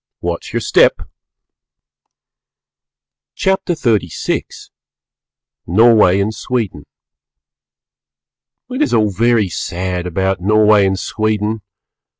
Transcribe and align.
Watch 0.19 0.51
your 0.51 0.61
Steppe! 0.61 1.03
CHAPTER 3.35 3.75
XXXVI 3.75 4.71
NORWAY 5.67 6.19
AND 6.19 6.33
SWEDEN 6.33 6.87
It 8.71 8.81
is 8.81 8.95
all 8.95 9.11
very 9.11 9.47
sad 9.49 10.07
about 10.07 10.41
Norway 10.41 10.87
and 10.87 10.97
Sweden! 10.97 11.61